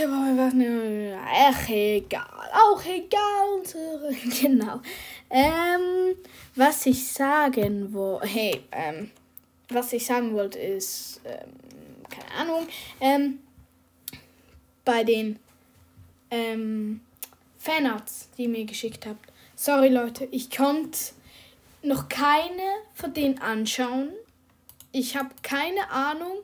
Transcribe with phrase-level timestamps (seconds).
[0.00, 2.50] Ach, egal.
[2.52, 3.62] Auch egal.
[4.40, 4.80] Genau.
[5.30, 6.16] Ähm,
[6.54, 8.26] was ich sagen wollte.
[8.26, 9.10] Hey, ähm,
[9.68, 11.20] was ich sagen wollte ist.
[11.24, 11.50] Ähm,
[12.08, 12.66] keine Ahnung.
[13.00, 13.40] Ähm,
[14.84, 15.38] bei den
[16.30, 17.00] ähm,
[17.58, 19.30] Fanarts, die ihr mir geschickt habt.
[19.54, 20.98] Sorry, Leute, ich konnte
[21.82, 22.62] noch keine
[22.94, 24.10] von denen anschauen.
[24.92, 26.38] Ich habe keine Ahnung,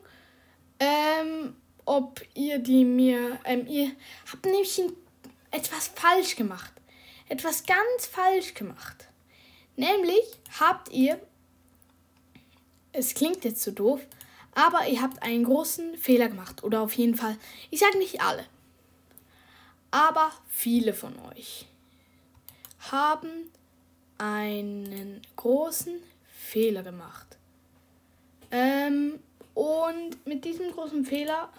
[0.79, 1.55] ähm,
[1.85, 3.39] ob ihr die mir.
[3.45, 3.91] Ähm, ihr
[4.31, 4.81] habt nämlich
[5.51, 6.71] etwas falsch gemacht.
[7.29, 9.07] Etwas ganz falsch gemacht.
[9.75, 10.23] Nämlich
[10.59, 11.19] habt ihr.
[12.91, 14.01] Es klingt jetzt so doof,
[14.53, 16.63] aber ihr habt einen großen Fehler gemacht.
[16.63, 17.37] Oder auf jeden Fall.
[17.71, 18.45] Ich sage nicht alle.
[19.91, 21.65] Aber viele von euch
[22.91, 23.49] haben
[24.17, 25.95] einen großen
[26.27, 27.37] Fehler gemacht.
[28.51, 29.19] Ähm,
[29.53, 31.49] und mit diesem großen Fehler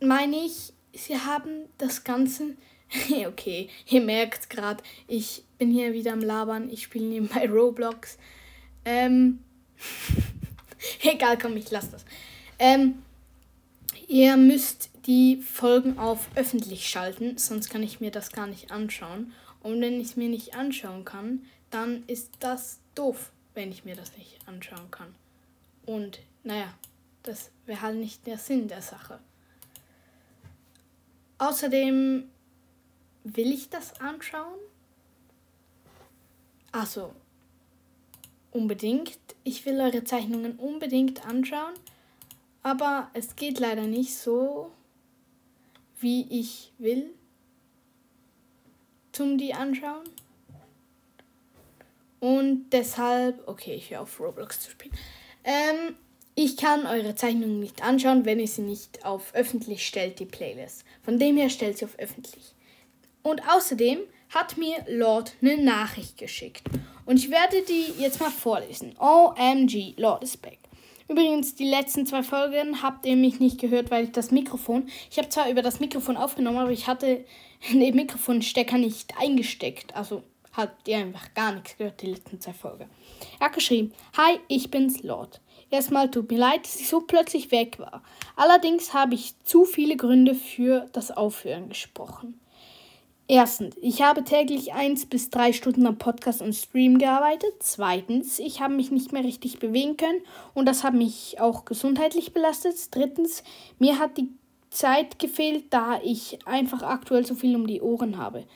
[0.00, 2.56] meine ich, sie haben das Ganze.
[3.26, 8.18] okay, ihr merkt gerade, ich bin hier wieder am Labern, ich spiele nebenbei Roblox.
[8.84, 9.40] Ähm.
[11.02, 12.04] Egal, komm, ich lasse das.
[12.58, 13.02] Ähm,
[14.08, 19.32] ihr müsst die Folgen auf öffentlich schalten, sonst kann ich mir das gar nicht anschauen.
[19.62, 23.94] Und wenn ich es mir nicht anschauen kann, dann ist das doof, wenn ich mir
[23.94, 25.14] das nicht anschauen kann.
[25.84, 26.72] Und naja,
[27.22, 29.20] das wäre halt nicht der Sinn der Sache.
[31.40, 32.30] Außerdem
[33.24, 34.58] will ich das anschauen.
[36.70, 37.14] Also,
[38.50, 39.18] unbedingt.
[39.42, 41.72] Ich will eure Zeichnungen unbedingt anschauen.
[42.62, 44.70] Aber es geht leider nicht so,
[45.98, 47.10] wie ich will
[49.12, 50.04] zum die anschauen.
[52.20, 54.94] Und deshalb, okay, ich höre auf Roblox zu spielen.
[55.42, 55.96] Ähm,
[56.42, 60.84] ich kann eure Zeichnungen nicht anschauen, wenn ihr sie nicht auf öffentlich stellt, die Playlist.
[61.02, 62.54] Von dem her stellt sie auf öffentlich.
[63.22, 63.98] Und außerdem
[64.30, 66.62] hat mir Lord eine Nachricht geschickt.
[67.04, 68.94] Und ich werde die jetzt mal vorlesen.
[68.98, 70.56] OMG, Lord is back.
[71.08, 74.88] Übrigens, die letzten zwei Folgen habt ihr mich nicht gehört, weil ich das Mikrofon.
[75.10, 77.22] Ich habe zwar über das Mikrofon aufgenommen, aber ich hatte
[77.70, 79.94] den Mikrofonstecker nicht eingesteckt.
[79.94, 80.22] Also
[80.56, 82.88] habt ihr einfach gar nichts gehört, die letzten zwei Folgen.
[83.38, 85.42] Er hat geschrieben: Hi, ich bin's, Lord.
[85.70, 88.02] Erstmal tut mir leid, dass ich so plötzlich weg war.
[88.36, 92.40] Allerdings habe ich zu viele Gründe für das Aufhören gesprochen.
[93.28, 97.52] Erstens, ich habe täglich eins bis drei Stunden am Podcast und Stream gearbeitet.
[97.60, 100.22] Zweitens, ich habe mich nicht mehr richtig bewegen können
[100.52, 102.74] und das hat mich auch gesundheitlich belastet.
[102.90, 103.44] Drittens,
[103.78, 104.30] mir hat die
[104.70, 108.46] Zeit gefehlt, da ich einfach aktuell so viel um die Ohren habe.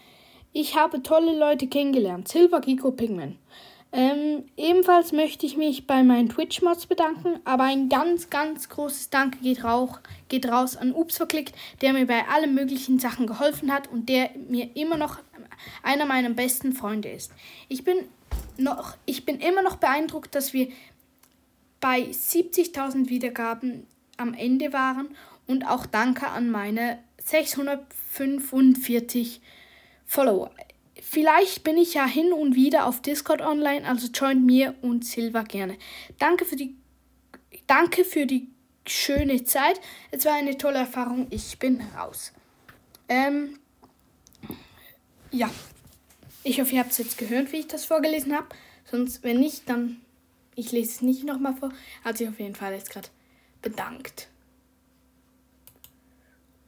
[0.52, 2.26] Ich habe tolle Leute kennengelernt.
[2.26, 3.38] Silver Gico Pigman.
[3.96, 9.38] Ähm, ebenfalls möchte ich mich bei meinen Twitch-Mods bedanken, aber ein ganz, ganz großes Danke
[9.38, 13.88] geht, rauch, geht raus an Ups verklickt, der mir bei allen möglichen Sachen geholfen hat
[13.92, 15.20] und der mir immer noch
[15.84, 17.30] einer meiner besten Freunde ist.
[17.68, 17.98] Ich bin,
[18.56, 20.66] noch, ich bin immer noch beeindruckt, dass wir
[21.78, 25.14] bei 70.000 Wiedergaben am Ende waren
[25.46, 29.40] und auch danke an meine 645
[30.04, 30.50] Follower.
[31.06, 35.42] Vielleicht bin ich ja hin und wieder auf Discord online, also joint mir und Silva
[35.42, 35.76] gerne.
[36.18, 36.74] Danke für die,
[37.66, 38.48] danke für die
[38.86, 39.78] schöne Zeit.
[40.10, 41.26] Es war eine tolle Erfahrung.
[41.28, 42.32] Ich bin raus.
[43.10, 43.58] Ähm,
[45.30, 45.50] ja.
[46.42, 48.48] Ich hoffe, ihr habt es jetzt gehört, wie ich das vorgelesen habe.
[48.90, 50.00] Sonst, wenn nicht, dann
[50.56, 51.70] ich lese es nicht nochmal vor.
[52.02, 53.08] Hat sich auf jeden Fall jetzt gerade
[53.60, 54.28] bedankt.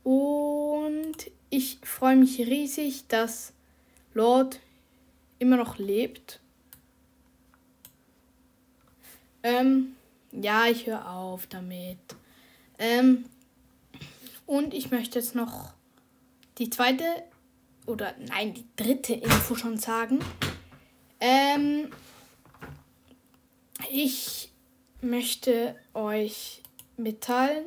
[0.05, 1.17] Und
[1.49, 3.55] ich freue mich riesig, dass
[4.17, 4.61] Lord
[5.39, 6.41] immer noch lebt.
[9.43, 9.95] Ähm,
[10.33, 11.99] ja, ich höre auf damit.
[12.79, 13.27] Ähm,
[14.47, 15.75] und ich möchte jetzt noch
[16.57, 17.05] die zweite
[17.85, 20.19] oder nein, die dritte Info schon sagen.
[21.21, 21.91] Ähm,
[23.91, 24.51] ich
[25.03, 26.63] möchte euch
[26.97, 27.67] mitteilen,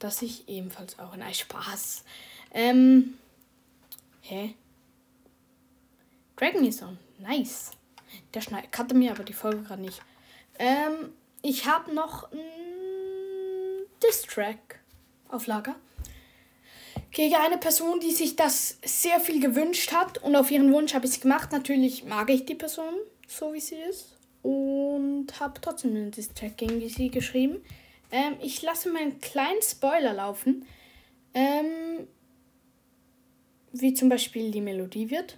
[0.00, 2.04] dass ich ebenfalls auch in ein Spaß.
[2.52, 3.14] Ähm,
[4.22, 4.56] hä?
[6.36, 6.98] Dragon Song.
[7.18, 7.70] Nice.
[8.32, 10.00] Der Schneid kannte mir aber die Folge gerade nicht.
[10.58, 14.80] Ähm, ich habe noch ein Distrack
[15.28, 15.76] auf Lager.
[17.10, 20.18] Gegen eine Person, die sich das sehr viel gewünscht hat.
[20.18, 21.52] Und auf ihren Wunsch habe ich es gemacht.
[21.52, 22.94] Natürlich mag ich die Person,
[23.28, 24.16] so wie sie ist.
[24.42, 27.64] Und habe trotzdem einen Distrack gegen sie geschrieben.
[28.10, 30.66] Ähm, ich lasse meinen kleinen Spoiler laufen.
[31.32, 32.08] Ähm,
[33.72, 35.34] wie zum Beispiel die Melodie wird.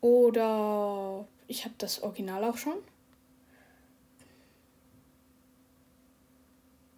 [0.00, 2.74] Oder ich habe das Original auch schon.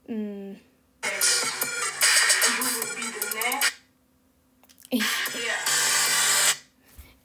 [0.06, 0.56] Mm.
[4.92, 5.04] Ich,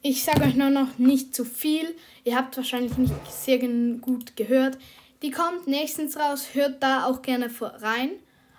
[0.02, 1.96] ich sage euch nur noch nicht zu viel.
[2.22, 4.78] Ihr habt wahrscheinlich nicht sehr gut gehört.
[5.22, 6.48] Die kommt nächstens raus.
[6.54, 8.10] Hört da auch gerne rein.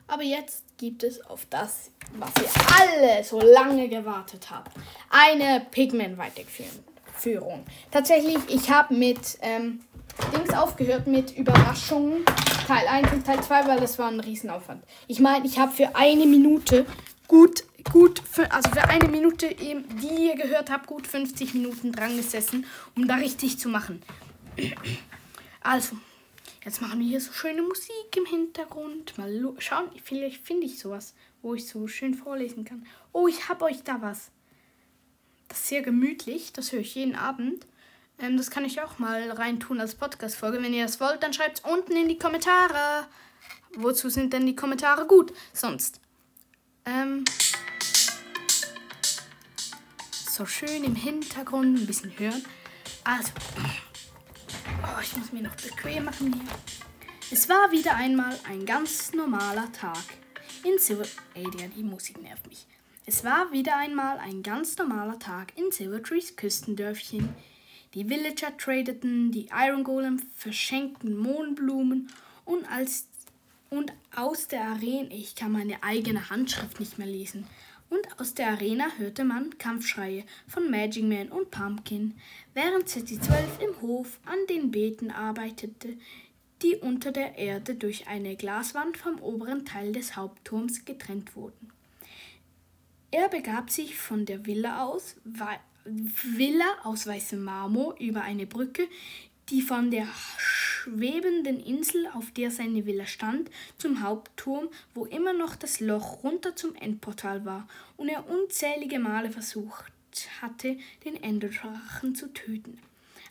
[0.07, 2.49] Aber jetzt gibt es auf das, was ihr
[2.79, 4.71] alle so lange gewartet habt,
[5.09, 6.83] eine Pigment-Weiterführung.
[7.91, 9.81] Tatsächlich, ich habe mit ähm,
[10.35, 12.25] Dings aufgehört mit Überraschungen
[12.67, 14.83] Teil 1 und Teil 2, weil das war ein Riesenaufwand.
[15.07, 16.85] Ich meine, ich habe für eine Minute
[17.27, 22.17] gut, gut, für, also für eine Minute, die ihr gehört habt, gut 50 Minuten dran
[22.17, 22.65] gesessen,
[22.95, 24.01] um da richtig zu machen.
[25.61, 25.97] Also,
[26.67, 29.17] Jetzt machen wir hier so schöne Musik im Hintergrund.
[29.17, 32.85] Mal schauen, vielleicht finde ich sowas, wo ich so schön vorlesen kann.
[33.13, 34.31] Oh, ich habe euch da was.
[35.47, 37.65] Das ist sehr gemütlich, das höre ich jeden Abend.
[38.19, 40.61] Ähm, das kann ich auch mal reintun als Podcast-Folge.
[40.61, 43.07] Wenn ihr das wollt, dann schreibt es unten in die Kommentare.
[43.75, 45.33] Wozu sind denn die Kommentare gut?
[45.53, 46.01] Sonst.
[46.85, 47.23] Ähm,
[50.11, 52.43] so schön im Hintergrund ein bisschen hören.
[53.03, 53.31] Also.
[54.83, 56.51] Oh, ich muss mir noch bequem machen hier.
[57.29, 60.03] Es war wieder einmal ein ganz normaler Tag
[60.63, 61.05] in Silver.
[61.33, 61.45] Ey,
[61.75, 62.65] die Musik nervt mich.
[63.09, 67.29] Es war wieder einmal ein ganz normaler Tag in Silvertrees Küstendörfchen.
[67.93, 72.11] Die Villager tradeten, die Iron Golem verschenkten Mohnblumen
[72.43, 73.07] und als
[73.69, 77.47] und aus der Arena, ich kann meine eigene Handschrift nicht mehr lesen,
[77.89, 82.13] und aus der Arena hörte man Kampfschreie von Magic Man und Pumpkin,
[82.53, 85.95] während ZT12 im Hof an den Beeten arbeitete,
[86.61, 91.71] die unter der Erde durch eine Glaswand vom oberen Teil des Hauptturms getrennt wurden.
[93.17, 95.15] Er begab sich von der Villa aus,
[95.85, 98.87] Villa aus weißem Marmor über eine Brücke,
[99.49, 103.49] die von der schwebenden Insel, auf der seine Villa stand,
[103.79, 109.31] zum Hauptturm, wo immer noch das Loch runter zum Endportal war und er unzählige Male
[109.31, 109.91] versucht
[110.39, 112.79] hatte, den Enderdrachen zu töten,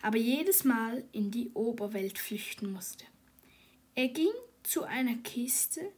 [0.03, 3.05] aber jedes Mal in die Oberwelt flüchten musste.
[3.95, 4.35] Er ging
[4.65, 5.93] zu einer Kiste,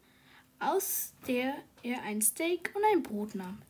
[0.59, 3.63] aus der er ein Steak und ein Brot nahm.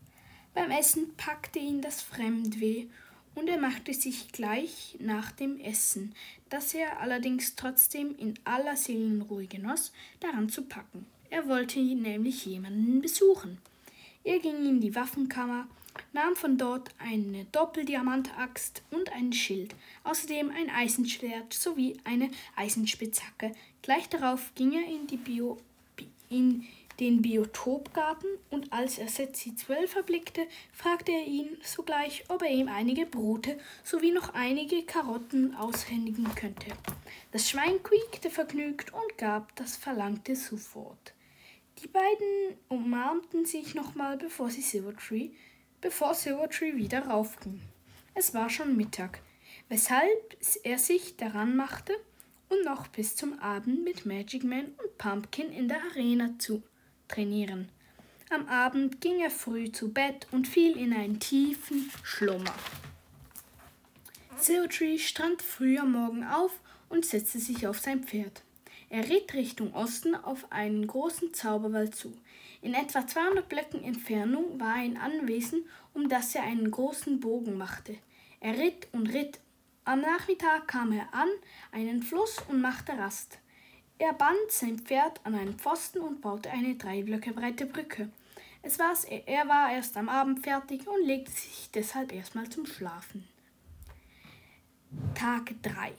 [0.54, 2.86] Beim Essen packte ihn das Fremdweh
[3.34, 6.14] und er machte sich gleich nach dem Essen,
[6.50, 11.06] das er allerdings trotzdem in aller Seelenruhe genoss, daran zu packen.
[11.30, 13.58] Er wollte nämlich jemanden besuchen.
[14.24, 15.68] Er ging in die Waffenkammer,
[16.12, 19.74] nahm von dort eine Doppeldiamantaxt und ein Schild,
[20.04, 23.52] außerdem ein Eisenschwert sowie eine Eisenspitzhacke.
[23.82, 25.58] Gleich darauf ging er in die Bio
[26.30, 26.66] in
[27.00, 32.68] den Biotopgarten und als er Setzi 12 erblickte, fragte er ihn sogleich, ob er ihm
[32.68, 36.72] einige Brote sowie noch einige Karotten aushändigen könnte.
[37.30, 41.14] Das Schwein quiekte vergnügt und gab das Verlangte sofort.
[41.82, 45.30] Die beiden umarmten sich nochmal, bevor sie Silvertree,
[45.80, 47.60] bevor Silvertree wieder raufging.
[48.14, 49.20] Es war schon Mittag,
[49.68, 51.92] weshalb er sich daran machte
[52.48, 56.64] und noch bis zum Abend mit Magic Man und Pumpkin in der Arena zu
[57.08, 57.68] trainieren.
[58.30, 62.54] Am Abend ging er früh zu Bett und fiel in einen tiefen Schlummer.
[64.38, 68.42] Siltree stand früh am Morgen auf und setzte sich auf sein Pferd.
[68.90, 72.16] Er ritt Richtung Osten auf einen großen Zauberwald zu.
[72.62, 77.96] In etwa 200 Blöcken Entfernung war ein Anwesen, um das er einen großen Bogen machte.
[78.40, 79.40] Er ritt und ritt.
[79.84, 81.28] Am Nachmittag kam er an
[81.72, 83.38] einen Fluss und machte Rast.
[84.00, 88.08] Er band sein Pferd an einen Pfosten und baute eine drei Blöcke breite Brücke.
[88.62, 93.26] Es war's, er war erst am Abend fertig und legte sich deshalb erstmal zum Schlafen.
[95.16, 95.92] Tag 3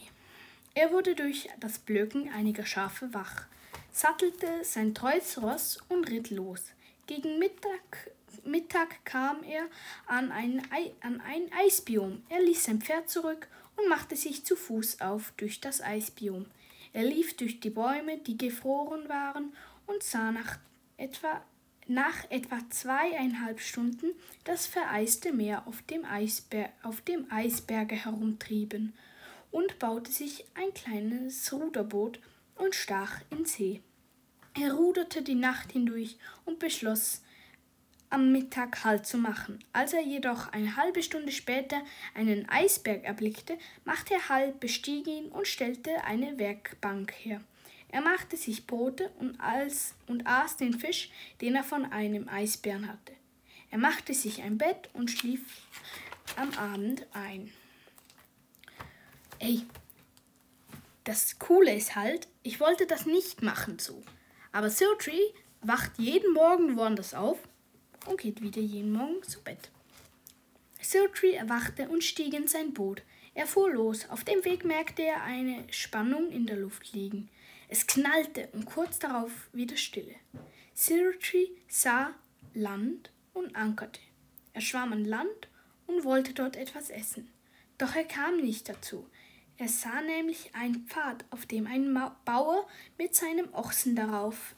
[0.76, 3.48] Er wurde durch das Blöken einiger Schafe wach,
[3.92, 6.64] sattelte sein treues Ross und ritt los.
[7.06, 8.12] Gegen Mittag,
[8.46, 9.66] Mittag kam er
[10.08, 10.62] an ein,
[11.02, 12.24] an ein Eisbiom.
[12.30, 16.46] Er ließ sein Pferd zurück und machte sich zu Fuß auf durch das Eisbiom.
[16.94, 19.54] Er lief durch die Bäume, die gefroren waren,
[19.86, 20.60] und sah nach
[20.98, 21.42] etwa,
[21.88, 24.12] nach etwa zweieinhalb Stunden
[24.44, 28.94] das vereiste Meer auf dem, Eisber auf dem Eisberge herumtrieben
[29.52, 32.20] und baute sich ein kleines Ruderboot
[32.56, 33.82] und stach in See.
[34.60, 37.24] Er ruderte die Nacht hindurch und beschloss,
[38.10, 39.64] am Mittag Halt zu machen.
[39.72, 41.82] Als er jedoch eine halbe Stunde später
[42.16, 47.42] einen Eisberg erblickte, machte er Halt, bestieg ihn und stellte eine Werkbank her.
[47.92, 51.10] Er machte sich Brote und, als, und aß den Fisch,
[51.42, 53.14] den er von einem Eisbären hatte.
[53.72, 55.42] Er machte sich ein Bett und schlief
[56.36, 57.52] am Abend ein.
[59.40, 59.64] Ey,
[61.04, 64.04] das Coole ist halt, ich wollte das nicht machen so.
[64.52, 67.38] Aber Siltree wacht jeden Morgen woanders auf
[68.06, 69.70] und geht wieder jeden Morgen zu Bett.
[70.82, 73.04] Siltree erwachte und stieg in sein Boot.
[73.34, 74.10] Er fuhr los.
[74.10, 77.30] Auf dem Weg merkte er eine Spannung in der Luft liegen.
[77.68, 80.16] Es knallte und kurz darauf wieder Stille.
[80.74, 82.14] Siltree sah
[82.54, 84.00] Land und ankerte.
[84.54, 85.50] Er schwamm an Land
[85.86, 87.32] und wollte dort etwas essen.
[87.78, 89.08] Doch er kam nicht dazu.
[89.58, 91.94] Er sah nämlich einen Pfad, auf dem ein
[92.26, 94.56] Bauer mit seinem Ochsen darauf.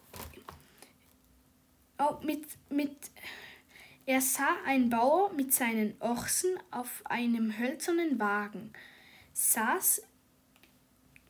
[2.03, 2.98] Oh, mit, mit,
[4.08, 8.74] er sah einen Bauer mit seinen Ochsen auf einem hölzernen Wagen.
[9.34, 10.01] Saß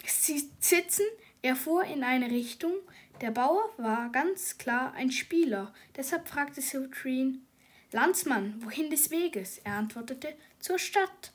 [0.06, 1.04] sie sitzen,
[1.42, 2.72] er fuhr in eine Richtung.
[3.20, 5.74] Der Bauer war ganz klar ein Spieler.
[5.98, 7.46] Deshalb fragte Siltreen,
[7.92, 9.58] Landsmann, wohin des Weges?
[9.66, 11.34] Er antwortete, zur Stadt.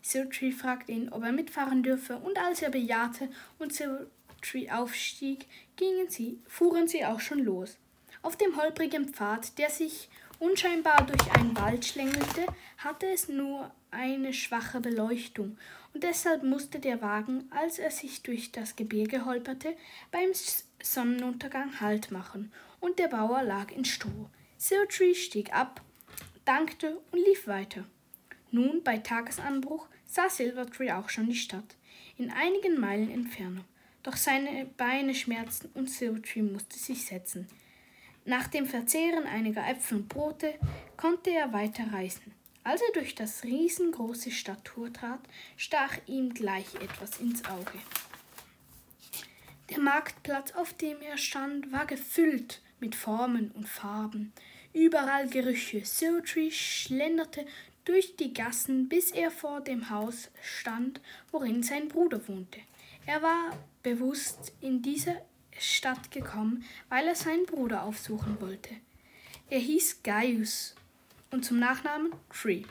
[0.00, 5.46] Siltree fragte ihn, ob er mitfahren dürfe, und als er bejahte und Siltree aufstieg,
[5.76, 7.78] gingen sie, fuhren sie auch schon los.
[8.22, 12.46] Auf dem holprigen Pfad, der sich unscheinbar durch einen Wald schlängelte,
[12.78, 15.58] hatte es nur eine schwache Beleuchtung,
[15.92, 19.76] und deshalb musste der Wagen, als er sich durch das Gebirge holperte,
[20.10, 20.30] beim
[20.82, 24.30] Sonnenuntergang Halt machen, und der Bauer lag in Stroh.
[24.56, 25.82] Siltree stieg ab,
[26.44, 27.84] dankte und lief weiter.
[28.50, 31.76] Nun, bei Tagesanbruch, sah Silvertree auch schon die Stadt,
[32.18, 33.64] in einigen Meilen Entfernung.
[34.02, 37.48] Doch seine Beine schmerzten und Silvertree musste sich setzen.
[38.24, 40.54] Nach dem Verzehren einiger Äpfel und Brote
[40.96, 42.32] konnte er weiter reisen.
[42.64, 45.20] Als er durch das riesengroße Stadttor trat,
[45.56, 47.78] stach ihm gleich etwas ins Auge.
[49.70, 54.32] Der Marktplatz, auf dem er stand, war gefüllt mit Formen und Farben,
[54.72, 55.84] überall Gerüche.
[55.84, 57.44] Siltree schlenderte
[57.84, 61.00] durch die Gassen, bis er vor dem Haus stand,
[61.32, 62.60] worin sein Bruder wohnte.
[63.06, 65.20] Er war bewusst in diese
[65.58, 68.70] Stadt gekommen, weil er seinen Bruder aufsuchen wollte.
[69.50, 70.74] Er hieß Gaius
[71.30, 72.62] und zum Nachnamen Tree.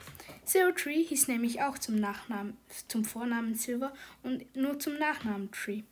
[0.46, 2.58] Silver Tree hieß nämlich auch zum, Nachnamen,
[2.88, 5.84] zum Vornamen Silver und nur zum Nachnamen Tree.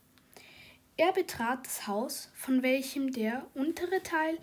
[0.98, 4.38] Er betrat das Haus, von welchem der untere Teil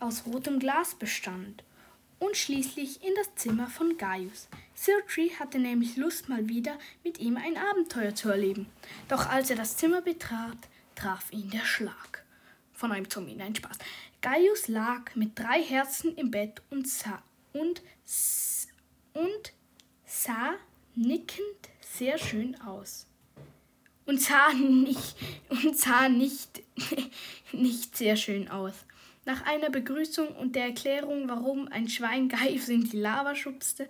[0.00, 1.62] aus rotem Glas bestand
[2.18, 4.48] und schließlich in das Zimmer von Gaius.
[4.74, 8.66] Siltree hatte nämlich Lust, mal wieder mit ihm ein Abenteuer zu erleben.
[9.08, 10.58] Doch als er das Zimmer betrat,
[10.94, 12.24] traf ihn der Schlag.
[12.72, 13.78] Von einem Zombie, nein, Spaß.
[14.20, 17.22] Gaius lag mit drei Herzen im Bett und sah,
[17.52, 17.82] und,
[19.14, 19.52] und
[20.04, 20.54] sah
[20.94, 23.06] nickend sehr schön aus.
[24.04, 25.16] Und sah nicht,
[25.48, 26.62] und sah nicht,
[27.52, 28.74] nicht sehr schön aus.
[29.24, 33.84] Nach einer Begrüßung und der Erklärung, warum ein Schwein Gaius in die Lava schubste,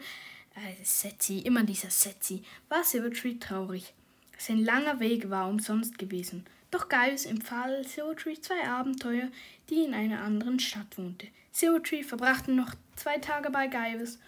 [0.55, 3.95] äh, Setzi, immer dieser Setzi, war Silvertree traurig.
[4.37, 6.45] Sein langer Weg war umsonst gewesen.
[6.73, 9.29] Doch Gaius empfahl Silvertree zwei Abenteuer,
[9.71, 11.29] die in einer anderen Stadt wohnte.
[11.53, 14.19] Silvertree verbrachte noch zwei Tage bei Gaius,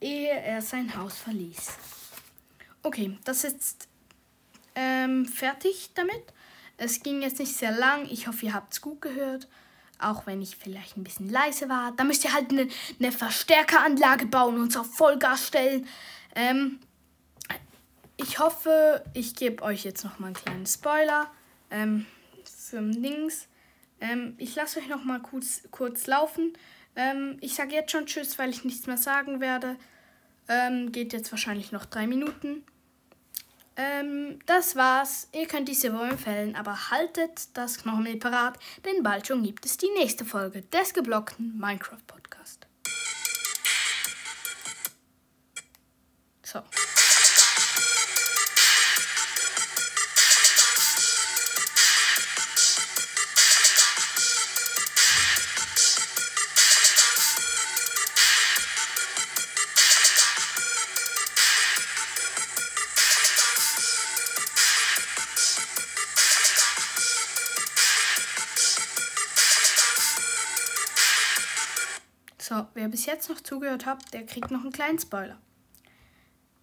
[0.00, 1.72] ehe er sein Haus verließ.
[2.84, 3.88] Okay, das ist
[4.76, 6.22] ähm, fertig damit.
[6.76, 8.06] Es ging jetzt nicht sehr lang.
[8.08, 9.48] Ich hoffe, ihr habt es gut gehört
[10.02, 11.92] auch wenn ich vielleicht ein bisschen leise war.
[11.92, 12.68] Da müsst ihr halt eine,
[12.98, 15.86] eine Verstärkeranlage bauen und es auf Vollgas stellen.
[16.34, 16.80] Ähm,
[18.22, 21.30] ich hoffe, ich gebe euch jetzt noch mal einen kleinen Spoiler
[21.70, 22.06] ähm,
[22.44, 23.48] zum Dings.
[24.00, 26.52] Ähm, ich lasse euch noch mal kurz, kurz laufen.
[26.96, 29.76] Ähm, ich sage jetzt schon Tschüss, weil ich nichts mehr sagen werde.
[30.48, 32.64] Ähm, geht jetzt wahrscheinlich noch drei Minuten.
[33.76, 35.28] Ähm, das war's.
[35.32, 39.76] Ihr könnt diese Woche empfehlen, aber haltet das Knochenmehl parat, denn bald schon gibt es
[39.76, 42.66] die nächste Folge des geblockten Minecraft Podcast.
[46.42, 46.60] So.
[72.50, 75.38] So, wer bis jetzt noch zugehört hat, der kriegt noch einen kleinen Spoiler.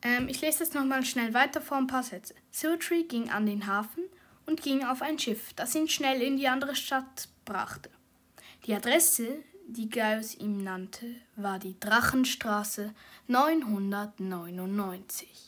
[0.02, 2.36] Ähm, ich lese jetzt nochmal schnell weiter vor ein paar Sätze.
[2.52, 4.04] Siltree ging an den Hafen
[4.46, 7.90] und ging auf ein Schiff, das ihn schnell in die andere Stadt brachte.
[8.66, 11.06] Die Adresse, die Gaius ihm nannte,
[11.38, 12.94] war die Drachenstraße
[13.28, 15.47] 999.